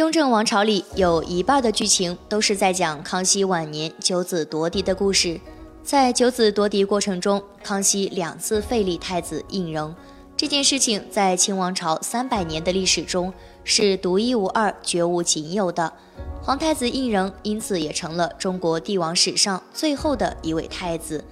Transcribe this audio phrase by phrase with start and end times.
[0.00, 5.38] 雍正王朝里有一半的剧情都是在讲康熙晚年九子夺嫡的故事。
[5.82, 9.92] 在九子夺嫡过程中，康熙两次废立太子胤禛，
[10.38, 13.30] 这件事情在清王朝三百年的历史中
[13.62, 15.92] 是独一无二、绝无仅有的。
[16.42, 21.22] 皇太子胤禛因此也成了中国帝王史上最后的一位太子。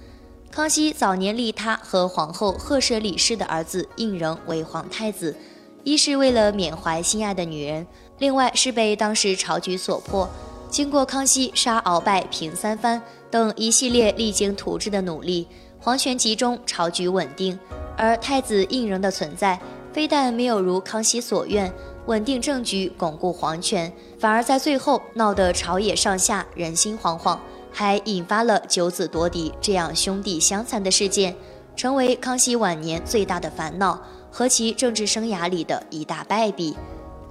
[0.51, 5.35] 康熙早年立他和皇后赫舍里氏的儿子胤禛为皇太子，
[5.83, 7.87] 一是为了缅怀心爱的女人。
[8.19, 10.29] 另外是被当时朝局所迫，
[10.69, 13.01] 经过康熙杀鳌拜、平三藩
[13.31, 15.47] 等一系列励精图治的努力，
[15.79, 17.57] 皇权集中，朝局稳定。
[17.97, 19.59] 而太子胤禛的存在，
[19.91, 21.71] 非但没有如康熙所愿
[22.05, 27.37] 稳定政局、巩固皇权，反而在最后闹得朝野上下人心惶惶，
[27.71, 31.35] 还引发了九子夺嫡这样兄弟相残的事件，
[31.75, 36.75] 成为康熙晚年最大的烦恼和其政治生涯里的一大败笔。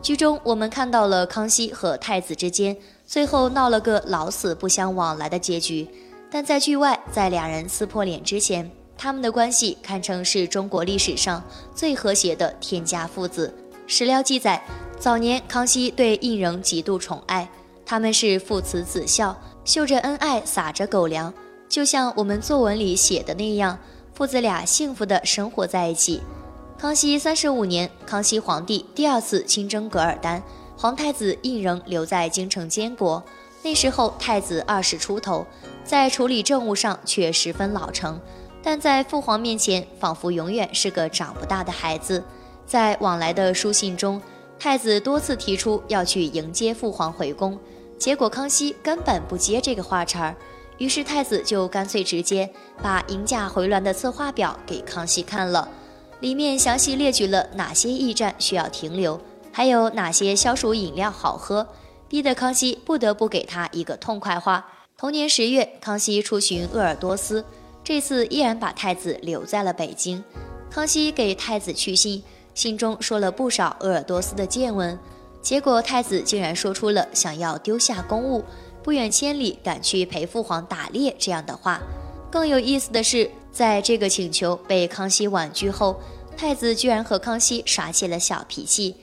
[0.01, 5.89] 剧中我们看到了康熙和太子之间最后闹了个老死不相往来的结局，
[6.31, 11.43] 但在剧外，在两人撕破脸之前，他们的关系堪称是中国历史上
[11.75, 13.53] 最和谐的天家父子。
[13.87, 14.63] 史料记载，
[14.99, 17.49] 早年康熙对胤禛极度宠爱，
[17.85, 21.33] 他们是父慈子孝，秀着恩爱，撒着狗粮，
[21.69, 23.79] 就像我们作文里写的那样，
[24.15, 26.21] 父子俩幸福的生活在一起。
[26.79, 30.41] 康熙三十五年，康熙皇帝第二次亲征噶尔丹，
[30.77, 33.21] 皇太子胤仍留在京城监国。
[33.65, 35.45] 那时候太子二十出头，
[35.83, 38.21] 在处理政务上却十分老成，
[38.63, 42.23] 但在父皇面前仿佛永远是个长不大的孩子。
[42.65, 44.23] 在往来的书信中，
[44.57, 47.59] 太子多次提出要去迎接父皇回宫，
[47.99, 50.37] 结果康熙根本不接这个话茬儿，
[50.79, 52.49] 于是太子就干脆直接
[52.81, 55.69] 把迎驾回銮的策划表给康熙看了。
[56.21, 59.21] 里面详细列举了哪些驿站需要停留，
[59.53, 61.69] 还有哪些消暑饮料好喝，
[62.09, 64.67] 逼得康熙不得不给他一个痛快话。
[64.97, 67.45] 同年十月，康熙出巡鄂尔多斯，
[67.85, 70.25] 这次依然把太子留在了北京。
[70.69, 74.99] 康熙给太子去信，信中说了不少鄂尔多斯的见闻，
[75.41, 78.45] 结果太子竟然说出了想要丢下公务，
[78.83, 81.81] 不远千里赶去陪父皇打猎这样的话。
[82.29, 83.31] 更有意思的是。
[83.59, 85.99] 在这个请求被康熙婉拒后，
[86.37, 88.95] 太子居然和康熙耍起了小脾气，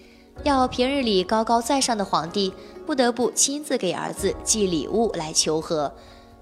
[0.46, 2.54] 要平日里高高在上的皇帝
[2.86, 5.94] 不得不亲自给儿子寄礼物来求和。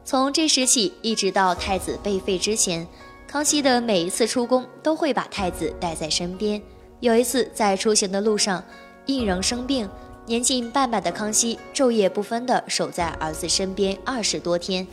[0.06, 2.88] 从这时起，一直到太子被废之前，
[3.28, 6.62] 康熙的每一次出宫都会把太子带在身边。
[7.00, 8.64] 有一次在出行的路上，
[9.08, 9.90] 胤禛生病，
[10.28, 14.86] 年近半百的康熙昼夜不分地守在儿子身边二十多天。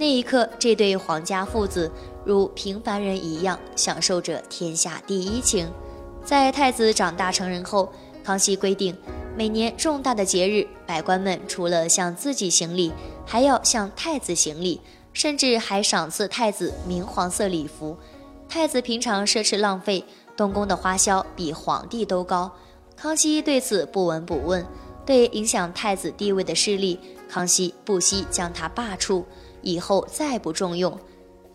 [0.00, 1.90] 那一刻，这对皇家父子
[2.28, 5.66] 如平凡人一样享受着天下第一情。
[6.22, 7.90] 在太子长大成人后，
[8.22, 8.94] 康熙规定，
[9.34, 12.92] 每年重大的节日，百官们除了向自己行礼，
[13.24, 14.78] 还要向太子行礼，
[15.14, 17.96] 甚至还赏赐太子明黄色礼服。
[18.46, 20.04] 太子平常奢侈浪费，
[20.36, 22.52] 东宫的花销比皇帝都高。
[22.94, 24.66] 康熙对此不闻不问，
[25.06, 29.24] 对影响太子地位的势力，康熙不惜将他罢黜。
[29.62, 30.96] 以后再不重用。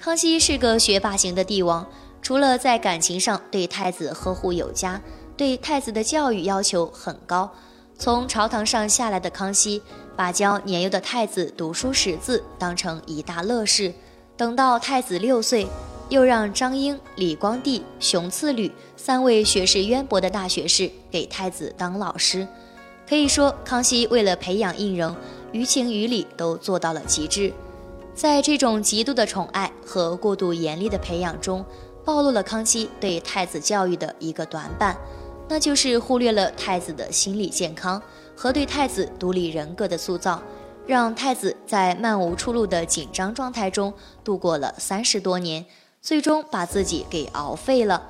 [0.03, 1.87] 康熙是个学霸型的帝王，
[2.21, 5.01] 除了在感情上对太子呵护有加，
[5.37, 7.49] 对太子的教育要求很高。
[7.97, 9.81] 从朝堂上下来的康熙，
[10.13, 13.93] 把教年幼的太子读书识字当成一大乐事。
[14.35, 15.65] 等到太子六岁，
[16.09, 22.45] 又让张英、李光地、熊次履三位学识渊博的大学士给太子当老师。
[23.07, 25.15] 可以说，康熙为了培养胤禛，
[25.53, 27.53] 于情于理都做到了极致。
[28.15, 31.65] 在这种极度的宠爱和过度严厉的培养中，
[32.05, 34.95] 暴露了康熙对太子教育的一个短板，
[35.49, 38.01] 那就是忽略了太子的心理健康
[38.35, 40.41] 和对太子独立人格的塑造，
[40.85, 45.65] 让太子在漫无出路的紧张状态中度过了三十多年，
[46.01, 48.09] 最终把自己给熬废了。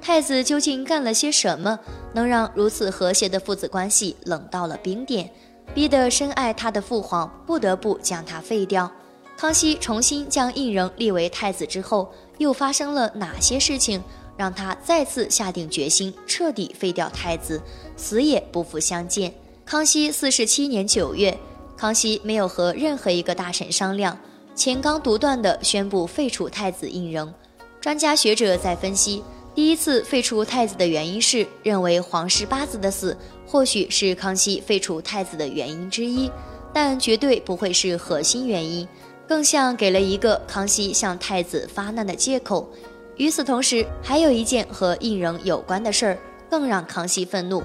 [0.00, 1.80] 太子究竟干了些什么，
[2.12, 5.30] 能让如此和谐的父子关系冷到了冰点，
[5.74, 8.92] 逼得深爱他的父皇不得不将他废掉？
[9.38, 14.02] 康熙重新将胤禛立为太子之后，又发生了哪些事情，
[14.36, 17.62] 让他再次下定决心彻底废掉太子，
[17.96, 19.32] 死也不复相见？
[19.64, 21.38] 康熙四十七年九月，
[21.76, 24.18] 康熙没有和任何一个大臣商量，
[24.56, 27.32] 钱刚独断地宣布废除太子胤禛。
[27.80, 29.22] 专家学者在分析，
[29.54, 36.28] 第一次废除太子的原因是认为皇室八子的死或许是康熙废除太子的原因之一，
[36.74, 38.86] 但绝对不会是核心原因。
[39.28, 42.68] 更像给了一个康熙向太子发难的借口。
[43.16, 47.62] 与此同时，还有一件和胤禛有关的事儿更让康熙愤怒。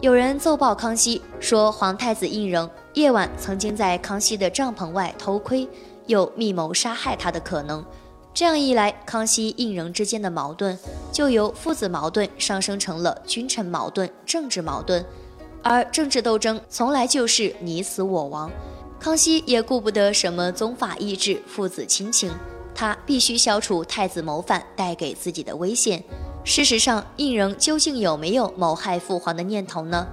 [0.00, 5.68] 有人奏报康熙说，皇太子胤禛夜晚曾经在康熙的帐篷外偷窥，
[6.06, 7.84] 有密谋杀害他的可能。
[8.34, 10.78] 这样一来，康熙胤禛之间的矛盾
[11.12, 15.04] 就由父子矛盾上升成了君臣矛盾、政治矛盾。
[15.62, 18.50] 而政治斗争从来就是你死我亡，
[19.02, 22.30] 康熙也顾不得什么宗法意志、父子亲情，
[22.72, 26.00] 他必须消除太子谋反带给自己的危险。
[26.44, 30.06] 事实上，胤禛究竟有没有谋害父皇的念头呢？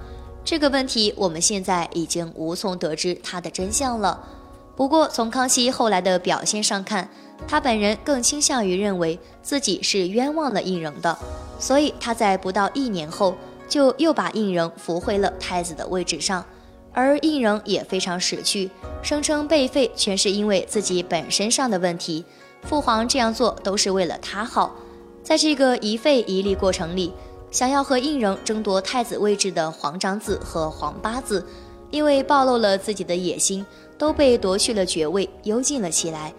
[0.44, 4.26] 这个问题我们现在已经无从得知他的真相了。
[4.74, 7.08] 不过，从康熙后来的表现上看，
[7.46, 11.16] 他本人更倾向于认为自己是冤枉了胤禛的，
[11.60, 13.36] 所以他在不到一年后
[13.68, 16.44] 就又把胤禛扶回了太子的位置上，
[16.92, 18.70] 而胤禛也非常识趣，
[19.02, 22.24] 声称被废全是因为自己本身上的问题，
[22.62, 24.74] 父皇这样做都是为了他好。
[25.22, 27.12] 在这个一废一立过程里，
[27.50, 31.46] 想要和胤禛争夺太子位置的皇长子和皇八子，
[31.90, 33.64] 因为暴露了自己的野心，
[33.96, 36.32] 都被夺去了爵位，幽禁了起来。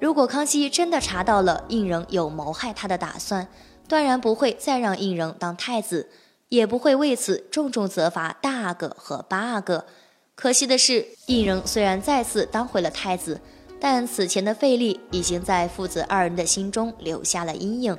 [0.00, 3.46] 如果康熙真的查到了胤禛有谋害他的打算，
[3.88, 6.08] 断然不会再让胤禛当太子，
[6.52, 9.86] 也不会为此重重责罚大阿哥和八阿哥。
[10.34, 13.40] 可惜的是，胤禛虽然再次当回了太子，
[13.80, 17.96] 但此前的费力已经在父子二人的心中留下了阴影。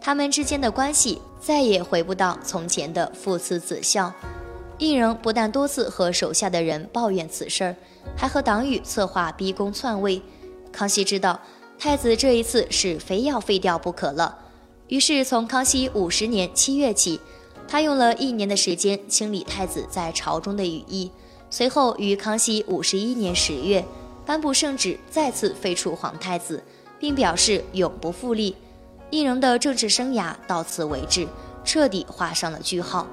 [0.00, 4.12] 他们之间的关系再也回不到从前的父慈子孝。
[4.78, 7.76] 胤禛不但多次和手下的人抱怨此事，
[8.16, 10.20] 还和党羽策划逼宫篡位。
[10.72, 11.40] 康熙知道
[11.78, 14.38] 太子这一次是非要废掉不可了，
[14.88, 17.20] 于是从康熙五十年七月起，
[17.66, 21.10] 他用了一年的时间清理太子在朝中的羽翼，
[21.48, 23.84] 随后于康熙五十一年十月
[24.26, 26.62] 颁布圣旨，再次废除皇太子，
[26.98, 28.54] 并表示永不复立。
[29.10, 31.26] 胤禛的政治生涯到此为止，
[31.64, 33.06] 彻底画上了句号。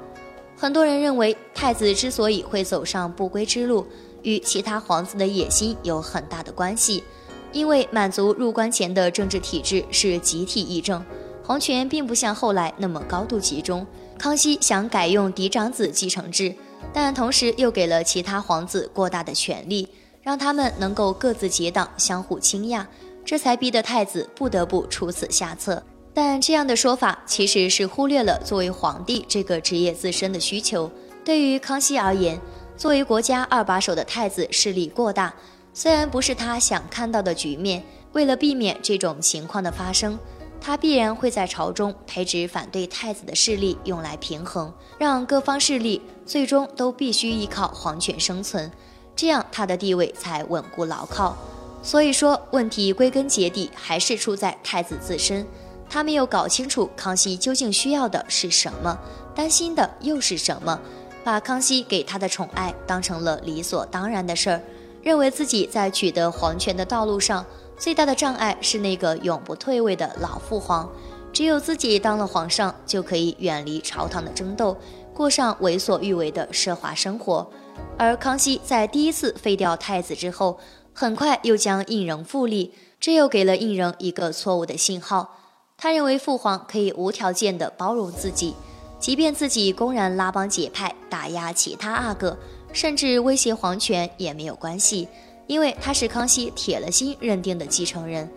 [0.57, 3.87] 很多人认为，太子之所以会走上不归之路，
[4.23, 7.03] 与其他皇子的野心有很大的关系。
[7.51, 11.03] 因为满族入关前的政治体制是集体议政，
[11.49, 13.83] 皇权并不像后来那么高度集中。
[14.19, 16.53] 康熙想改用嫡长子继承制，
[16.93, 19.89] 但同时又给了其他皇子过大的权力，
[20.21, 22.85] 让他们能够各自结党，相互倾轧。
[23.25, 25.81] 这才逼得太子不得不出此下策，
[26.13, 30.91] 但这样的说法其实是忽略了作为皇帝这个职业自身的需求。
[31.25, 32.39] 对于康熙而言，
[32.77, 35.33] 作为国家二把手的太子势力过大，
[35.73, 40.19] 虽然不是他想看到的局面，为了避免这种情况的发生，
[40.61, 48.71] 他必然会在朝中培植反对太子的势力，用来平衡，让各方势力最终都必须依靠皇权生存，
[49.15, 51.37] 这样他的地位才稳固牢靠。
[51.81, 55.47] 所以说，问题归根结底还是出在太子自身，
[55.89, 58.99] 他没有搞清楚康熙究竟需要的是什么，
[59.33, 60.77] 担心的又是什么，
[61.23, 64.61] 把康熙给他的宠爱当成了理所当然的事儿，
[65.01, 67.45] 认为自己在取得皇权的道路上
[67.79, 70.91] 最大的障碍是那个永不退位的老父皇，
[71.31, 74.77] 只有自己当了皇上，就可以远离朝堂的争斗，
[75.13, 77.49] 过上为所欲为的奢华生活。
[77.97, 80.59] 而康熙在第一次废掉太子之后，
[80.93, 85.37] 很快又将胤禛复立，这又给了胤禛一个错误的信号。
[85.77, 88.53] 他认为父皇可以无条件地包容自己，
[88.99, 92.37] 即便自己公然拉帮结派，打压其他阿哥，
[92.73, 95.07] 甚至威胁皇权也没有关系，
[95.49, 98.29] 因为他是康熙铁了心认定的继承人。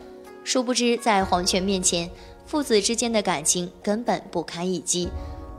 [0.44, 2.10] 殊不知，在皇权面前，
[2.46, 5.10] 父子之间的感情根本不堪一击。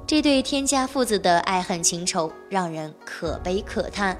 [0.07, 4.17] 这对天家父子的爱恨情仇，让人可悲可叹。